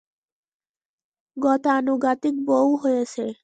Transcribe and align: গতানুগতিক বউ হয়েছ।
গতানুগতিক 1.37 2.35
বউ 2.47 2.67
হয়েছ। 2.83 3.13